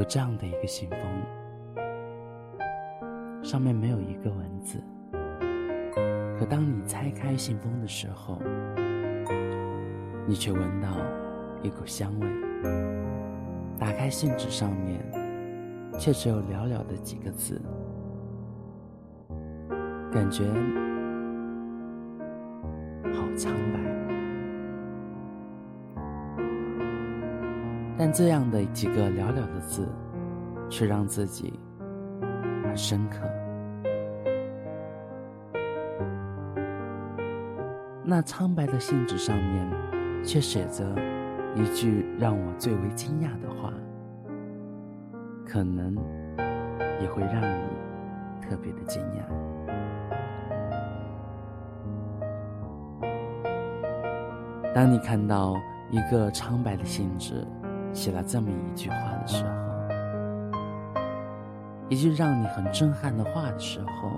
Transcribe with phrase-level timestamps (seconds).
[0.00, 0.98] 有这样的一个信封，
[3.42, 4.82] 上面没有一个文字，
[6.38, 8.40] 可当你拆开信封的时候，
[10.26, 10.88] 你却闻到
[11.62, 12.26] 一股香味。
[13.78, 15.04] 打开信纸上面，
[15.98, 17.60] 却只有寥寥的几个字，
[20.10, 20.44] 感觉
[23.12, 23.79] 好苍白。
[28.00, 29.86] 但这样的几个寥寥的字，
[30.70, 31.60] 却让自己
[32.64, 33.18] 很深刻。
[38.02, 39.70] 那苍白的信纸上面，
[40.24, 40.82] 却写着。
[41.54, 43.72] 一句让我最为惊讶的话，
[45.44, 45.94] 可能
[47.02, 47.64] 也会让你
[48.40, 49.20] 特别的惊讶。
[54.72, 55.56] 当你看到
[55.90, 57.44] 一个苍白的信纸
[57.92, 59.50] 写了这么一句话的时候，
[61.88, 64.10] 一句让你很震撼的话的时候，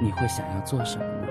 [0.00, 1.28] 你会想要做什么呢？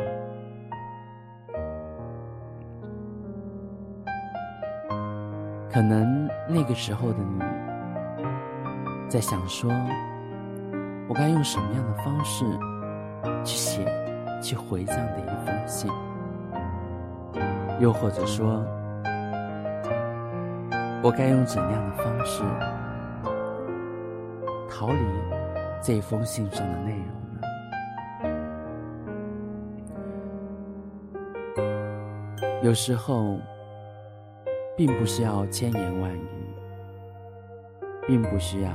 [5.69, 7.43] 可能那个时候的你，
[9.07, 9.71] 在想说，
[11.07, 12.43] 我该用什么样的方式
[13.43, 13.85] 去写、
[14.41, 15.91] 去回这样的一封信？
[17.79, 18.65] 又或者说，
[21.03, 22.43] 我该用怎样的方式
[24.69, 24.99] 逃离
[25.81, 27.41] 这封信上的内容呢？
[32.63, 33.37] 有时候。
[34.77, 36.21] 并不需要千言万语，
[38.05, 38.69] 并不需要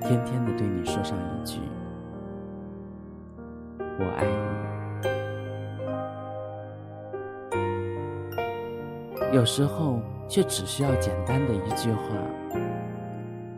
[0.00, 1.60] 天天的对你说上一句
[4.00, 4.24] “我爱
[9.30, 12.14] 你”，有时候却只需要简单的一句话，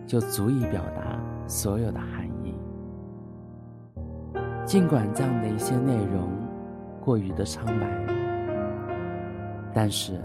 [0.06, 2.54] 就足以表达所有的含义。
[4.64, 6.30] 尽管这样的一些内容
[7.00, 7.86] 过于的苍白，
[9.74, 10.18] 但是。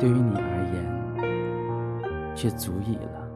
[0.00, 0.42] 对于你而
[0.74, 3.28] 言，却足以了。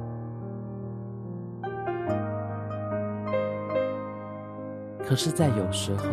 [5.05, 6.05] 可是，在有时候，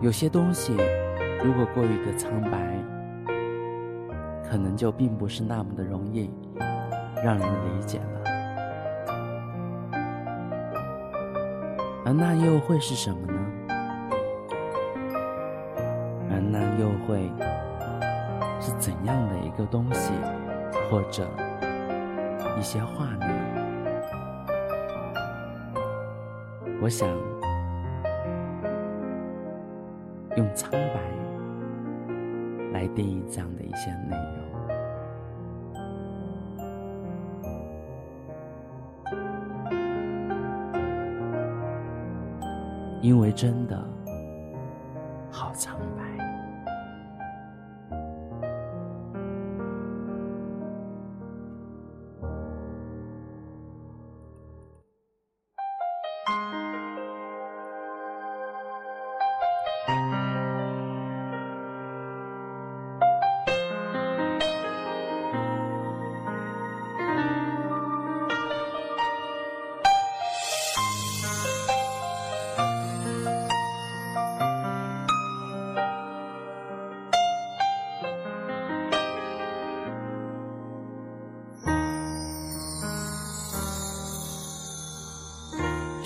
[0.00, 0.76] 有些东西
[1.44, 2.78] 如果过于的苍白，
[4.52, 6.30] 可能就并不是那么的容易
[7.24, 8.20] 让人理解了。
[12.04, 13.40] 而那又会是什么呢？
[16.30, 17.30] 而那又会？
[18.60, 20.12] 是怎样的一个东西，
[20.90, 21.26] 或者
[22.58, 23.26] 一些话呢？
[26.82, 27.08] 我想
[30.36, 31.00] 用苍白
[32.72, 34.41] 来定义这样的一些内容，
[43.02, 43.84] 因为真的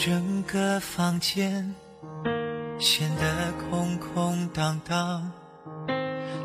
[0.07, 1.75] 整个房间
[2.79, 5.33] 显得空空荡荡，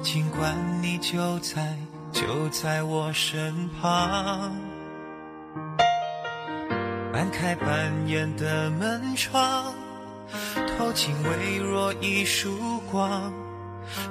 [0.01, 1.77] 尽管你就在
[2.11, 4.51] 就在我身旁。
[7.13, 9.75] 半开半掩的门窗，
[10.75, 13.31] 透进微弱一束光，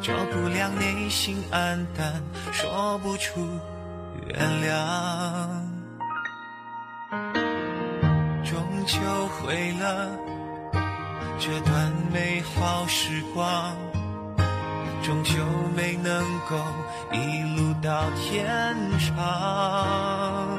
[0.01, 2.23] 照不亮内心暗淡，
[2.53, 3.41] 说不出
[4.29, 5.70] 原谅。
[8.91, 8.99] 就
[9.29, 10.11] 毁了
[11.39, 13.77] 这段美好时光，
[15.01, 15.35] 终究
[15.77, 16.57] 没能够
[17.13, 20.59] 一路到天长。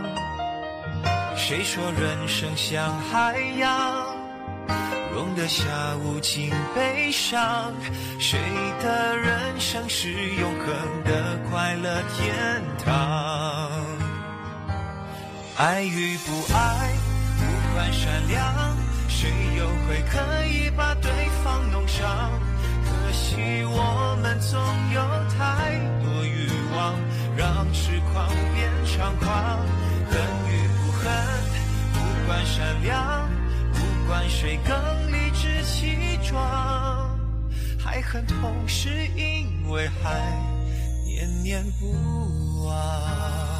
[1.36, 4.16] 谁说人生像海洋，
[5.14, 5.66] 容得下
[6.02, 7.74] 无尽悲伤？
[8.18, 8.40] 谁
[8.82, 13.70] 的人生是永恒的快乐天堂？
[15.58, 17.01] 爱与不爱。
[17.90, 18.76] 善良，
[19.08, 21.10] 谁又会刻意把对
[21.44, 22.30] 方弄伤？
[22.84, 24.60] 可惜我们总
[24.94, 26.94] 有太多欲望，
[27.38, 28.70] 让痴狂变。
[28.86, 29.32] 猖狂，
[30.10, 30.20] 恨
[30.50, 31.04] 与不恨，
[31.94, 31.98] 不
[32.28, 33.30] 管善良，
[33.72, 34.76] 不管谁更
[35.12, 36.38] 理直气壮。
[37.86, 40.22] 爱恨痛是，因为还
[41.06, 43.51] 念念不忘。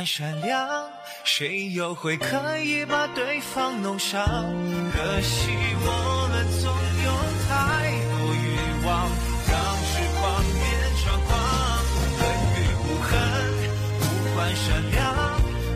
[0.00, 0.90] 不管善良，
[1.24, 4.24] 谁又会刻意把对方弄伤？
[4.92, 6.72] 可惜我们总
[7.04, 7.12] 有
[7.44, 7.52] 太
[8.08, 8.48] 多欲
[8.86, 8.88] 望，
[9.44, 9.52] 让
[9.84, 10.24] 时光
[10.56, 10.64] 变
[10.96, 11.28] 猖狂。
[12.16, 12.20] 恨
[12.56, 13.12] 与不恨，
[14.00, 14.02] 不
[14.34, 15.04] 管善良，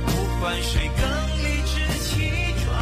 [0.06, 0.08] 不
[0.40, 1.04] 管谁更
[1.36, 2.08] 理直气
[2.64, 2.72] 壮。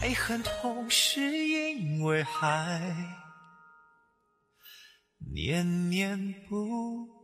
[0.00, 2.82] 爱恨同时，因为还
[5.32, 7.19] 念念不。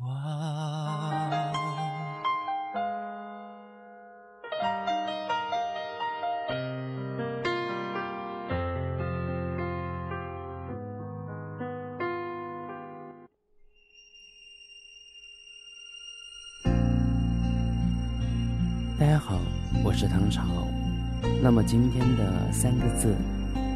[0.00, 1.50] 哇！
[18.96, 19.40] 大家好，
[19.82, 20.44] 我是唐朝。
[21.42, 23.16] 那么今天的三个字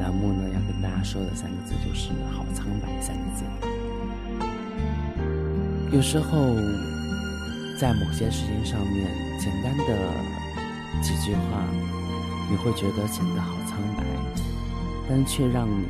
[0.00, 3.44] 栏目呢，要跟大家说的三个字就是“好苍白”三个字。
[5.92, 6.56] 有时候，
[7.76, 9.06] 在某些事情上面，
[9.38, 9.84] 简单的
[11.02, 11.68] 几句话，
[12.50, 14.02] 你会觉得显得好苍白，
[15.06, 15.84] 但却让你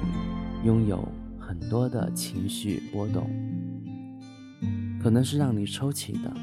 [0.65, 1.09] 拥有
[1.39, 3.31] 很多的情绪波动。
[5.01, 6.35] 可能是让你抽泣的，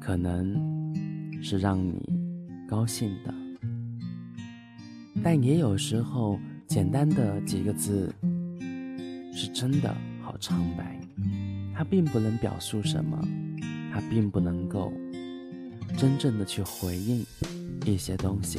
[0.00, 0.54] 可能
[1.42, 2.00] 是让你
[2.68, 3.34] 高兴的，
[5.24, 6.38] 但也有时候，
[6.68, 8.14] 简单的几个字，
[9.32, 11.00] 是真的好苍白。
[11.76, 13.20] 它并不能表述什么，
[13.92, 14.90] 它并不能够
[15.98, 17.22] 真正的去回应
[17.84, 18.58] 一些东西。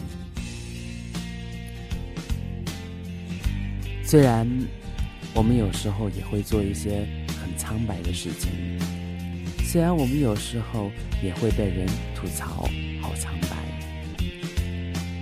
[4.04, 4.48] 虽然
[5.34, 7.08] 我们有时候也会做一些
[7.42, 8.52] 很苍白的事情，
[9.66, 10.92] 虽然我们有时候
[11.24, 12.70] 也会被人吐槽
[13.02, 14.28] 好苍白，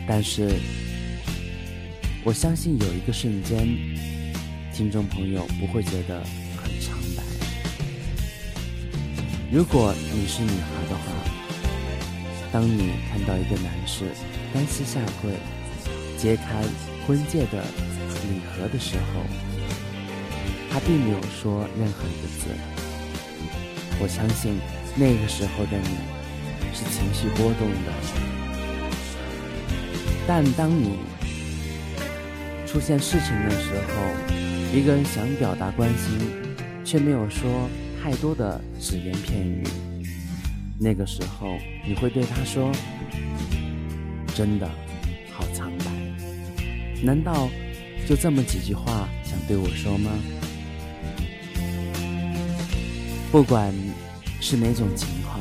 [0.06, 0.52] 但是
[2.26, 3.66] 我相信有一个瞬间，
[4.74, 6.22] 听众朋友不会觉得
[9.56, 11.04] 如果你是女孩的话，
[12.52, 14.04] 当你看到一个男士
[14.54, 15.32] 单膝下跪，
[16.18, 16.62] 揭开
[17.08, 17.64] 婚戒的
[18.28, 19.22] 礼盒的时候，
[20.70, 22.50] 他并没有说任何一个字。
[24.02, 24.60] 我相信
[24.94, 25.88] 那个时候的你
[26.74, 27.94] 是情绪波动的，
[30.28, 31.00] 但当你
[32.68, 36.20] 出现事情的时候，一个人想表达关心，
[36.84, 37.70] 却没有说。
[38.06, 39.64] 太多的只言片语，
[40.80, 41.58] 那个时候
[41.88, 42.72] 你会对他说
[44.36, 44.70] ：“真的
[45.34, 45.86] 好苍白。”
[47.02, 47.50] 难道
[48.08, 50.12] 就这么几句话想对我说吗？
[53.32, 53.74] 不管
[54.40, 55.40] 是哪种情况，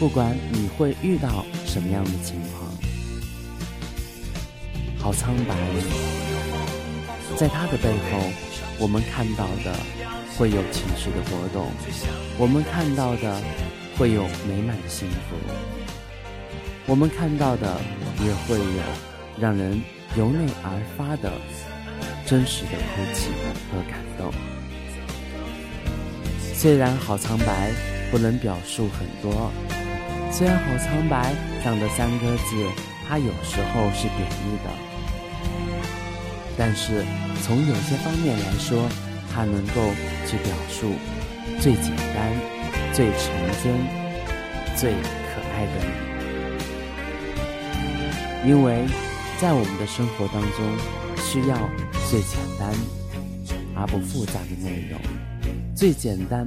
[0.00, 2.68] 不管你会遇到什么样的情况，
[4.98, 5.54] 好苍白，
[7.36, 8.18] 在他的背后，
[8.78, 9.74] 我们看到的
[10.36, 11.70] 会有情绪的波动，
[12.38, 13.40] 我们看到的
[13.96, 15.36] 会有美满的幸福，
[16.86, 17.80] 我们看到的
[18.24, 18.82] 也会有
[19.40, 19.82] 让人
[20.16, 21.32] 由内而发的
[22.24, 23.30] 真实的哭泣
[23.72, 24.32] 和感动。
[26.54, 27.72] 虽然好苍白
[28.12, 29.50] 不能表述很多，
[30.30, 31.34] 虽然好苍白
[31.64, 32.54] 这样的三个字，
[33.08, 34.91] 它有时候是贬义的。
[36.56, 37.04] 但是
[37.42, 38.88] 从有些方面来说，
[39.32, 39.92] 它能够
[40.26, 40.92] 去表述
[41.60, 42.32] 最简单、
[42.92, 43.26] 最纯
[43.62, 43.74] 真、
[44.76, 45.72] 最可爱的
[48.44, 48.50] 你。
[48.50, 48.86] 因为
[49.40, 50.58] 在我们的生活当中，
[51.16, 51.56] 需要
[52.10, 52.68] 最简单
[53.74, 55.00] 而不复杂的内容，
[55.74, 56.46] 最简单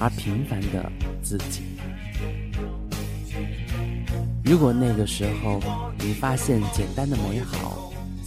[0.00, 0.90] 而平凡的
[1.22, 1.62] 自己。
[4.44, 5.60] 如果那个时候
[5.98, 7.83] 你发现简单的美好，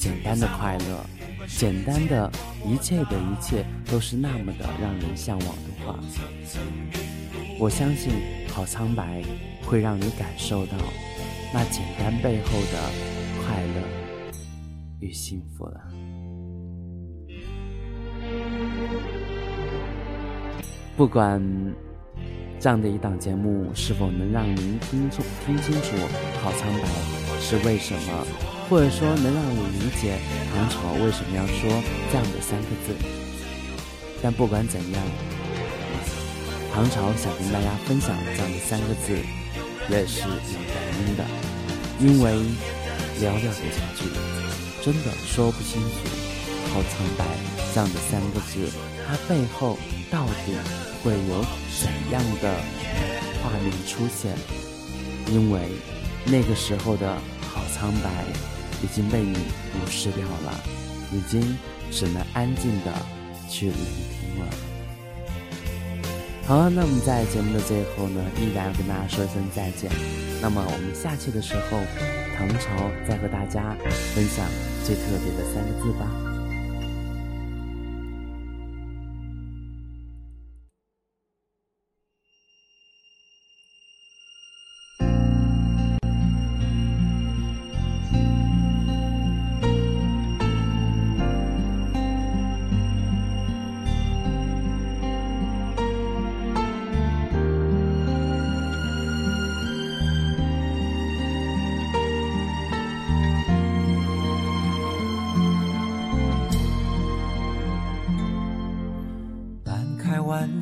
[0.07, 1.05] 简单的快乐，
[1.47, 2.31] 简单的
[2.65, 5.99] 一切的一切都是那么的让人向往的话，
[7.59, 8.13] 我相信
[8.47, 9.21] 好苍白
[9.65, 10.77] 会让你感受到
[11.53, 13.83] 那简单背后的快乐
[15.01, 15.81] 与幸福了。
[20.95, 21.43] 不管
[22.61, 25.97] 这样的一档节目是否能让您听出听清楚
[26.41, 26.87] 好苍白
[27.41, 28.56] 是为什么。
[28.69, 30.19] 或者说能让我理解
[30.53, 31.69] 唐朝为什么要说
[32.11, 32.93] 这样的三个字，
[34.21, 35.01] 但不管怎样，
[36.73, 39.15] 唐朝想跟大家分享这样的三个字，
[39.89, 41.23] 也是有原因的，
[42.01, 42.33] 因为
[43.21, 44.11] 寥寥的几句，
[44.83, 45.87] 真的说不清楚
[46.73, 47.23] “好苍白”
[47.73, 48.69] 这样的三个字，
[49.07, 49.77] 它背后
[50.11, 50.51] 到底
[51.01, 51.45] 会有
[51.79, 52.53] 怎样的
[53.41, 54.35] 画面出现？
[55.31, 55.61] 因为
[56.25, 57.15] 那个时候的
[57.49, 58.56] 好苍白。
[58.83, 59.37] 已经被你
[59.75, 60.59] 无视掉了，
[61.11, 61.57] 已经
[61.91, 62.93] 只能安静的
[63.49, 64.45] 去聆听了。
[66.45, 69.91] 好了，那我们在节目的最后呢，依然要跟大家说一声再见。
[70.41, 71.79] 那么我们下期的时候，
[72.37, 72.69] 唐朝
[73.07, 73.75] 再和大家
[74.13, 74.45] 分享
[74.85, 76.26] 最特别的三个字吧。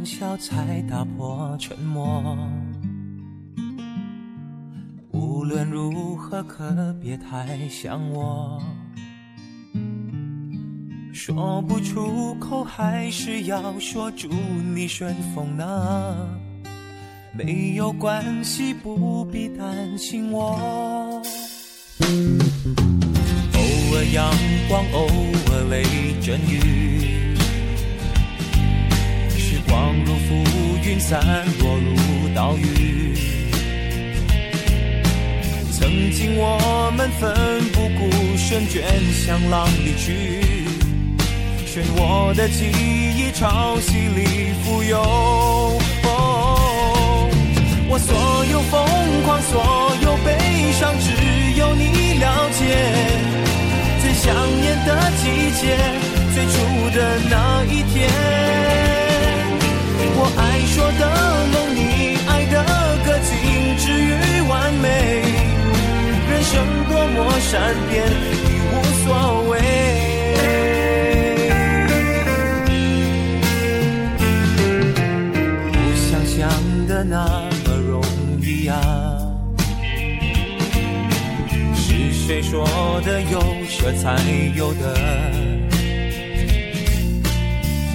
[0.05, 2.37] 笑才打破沉默。
[5.11, 8.61] 无论如何，可别太想我。
[11.11, 14.29] 说不出口，还是要说祝
[14.75, 16.15] 你顺风呢。
[17.33, 21.21] 没有关系，不必担心我。
[23.53, 23.59] 偶
[23.95, 24.31] 尔阳
[24.69, 25.07] 光，偶
[25.51, 25.83] 尔雷
[26.21, 27.14] 阵雨。
[29.67, 30.43] 光如浮
[30.83, 31.21] 云，散
[31.59, 33.13] 落如岛屿。
[35.71, 37.33] 曾经我们奋
[37.73, 40.41] 不顾身，卷向浪里去，
[41.67, 45.79] 漩涡的记忆潮汐里浮游。
[47.87, 48.15] 我所
[48.51, 48.83] 有疯
[49.23, 51.11] 狂，所有悲伤，只
[51.59, 52.59] 有你了解。
[54.01, 55.23] 最想念的季
[55.59, 55.77] 节，
[56.33, 56.53] 最初
[56.95, 56.97] 的
[57.29, 58.84] 那一天。
[60.25, 61.05] 我爱说的
[61.53, 62.55] 梦，你爱的
[63.05, 63.31] 歌，精
[63.77, 64.87] 致与完美。
[66.27, 66.51] 人生
[66.89, 67.53] 多么善
[67.87, 69.07] 变，已无所
[69.51, 69.53] 谓。
[75.71, 76.49] 不想象
[76.87, 77.13] 的那
[77.63, 78.01] 么容
[78.41, 78.75] 易啊！
[81.75, 82.65] 是谁说
[83.05, 83.39] 的有
[83.69, 84.17] 舍才
[84.55, 84.83] 有得？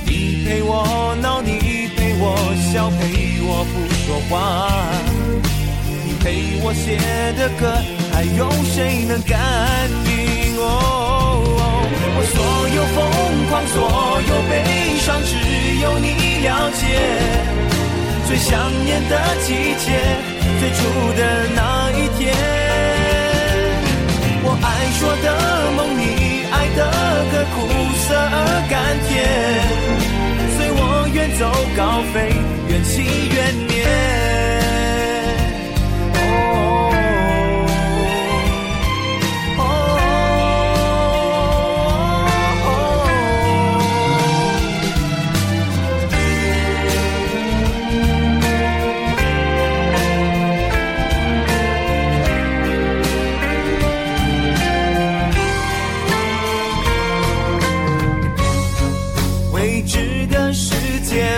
[0.07, 1.70] 你陪我闹，你。
[2.23, 2.37] 我
[2.71, 3.01] 笑陪
[3.41, 3.75] 我不
[4.05, 4.37] 说话，
[6.05, 7.01] 你陪我写
[7.39, 7.73] 的歌，
[8.13, 9.41] 还有谁能感
[10.05, 10.61] 应？
[10.61, 10.69] 哦，
[12.13, 12.37] 我所
[12.77, 12.99] 有疯
[13.49, 13.81] 狂，所
[14.29, 14.53] 有悲
[15.01, 15.33] 伤，只
[15.81, 16.85] 有你了解。
[18.29, 19.97] 最想念的季节，
[20.61, 20.79] 最初
[21.17, 21.21] 的
[21.57, 22.37] 那一天，
[24.45, 24.69] 我爱
[25.01, 25.27] 说的
[25.75, 26.79] 梦，你爱的
[27.33, 27.57] 歌，哭
[31.41, 32.35] 走高飞，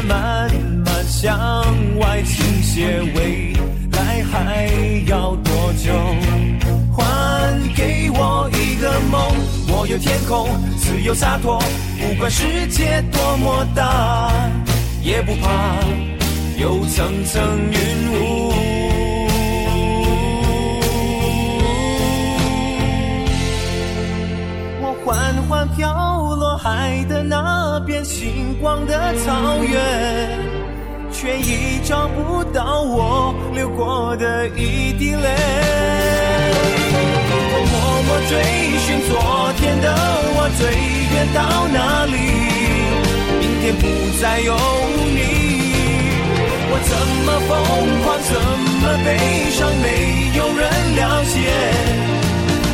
[0.07, 0.51] 慢
[0.85, 1.29] 慢向
[1.99, 3.53] 外倾斜未
[3.93, 4.67] 来还
[5.07, 5.93] 要多久？
[6.97, 9.21] 还给我一个梦
[9.69, 11.59] 我有天空自由洒脱
[11.99, 14.31] 不管世界多么大
[15.03, 15.75] 也不怕
[16.59, 18.72] 有层层云雾。
[26.83, 29.79] 海的那片，星光的草原，
[31.13, 35.29] 却已找不到我流过的一滴泪。
[37.53, 37.75] 我默
[38.07, 38.33] 默追
[38.83, 39.13] 寻昨
[39.59, 39.87] 天的
[40.35, 40.61] 我，最
[41.15, 42.17] 远到哪里？
[43.39, 43.87] 明天不
[44.21, 44.51] 再有
[45.15, 45.23] 你，
[46.67, 46.93] 我怎
[47.25, 47.51] 么疯
[48.03, 48.35] 狂，怎
[48.83, 49.09] 么悲
[49.53, 49.87] 伤，没
[50.37, 50.61] 有人
[50.97, 51.35] 了解。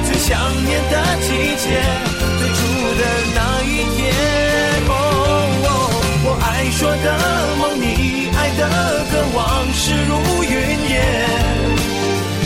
[0.07, 0.33] 最想
[0.65, 1.29] 念的季
[1.63, 1.69] 节，
[3.79, 4.13] 一天
[4.91, 7.07] 我爱说的
[7.59, 8.63] 梦你爱的
[9.09, 9.39] 歌往
[9.73, 10.11] 事如
[10.43, 10.51] 云
[10.91, 10.93] 烟。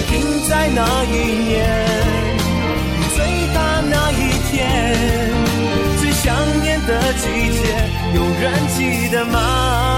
[0.09, 0.13] 停
[0.47, 1.13] 在那一
[1.49, 1.51] 年
[3.17, 3.19] 最
[3.55, 4.21] 大那一
[4.51, 4.53] 天
[6.03, 7.25] 最想念的季
[7.57, 7.61] 节
[8.15, 9.92] 有人记得吗？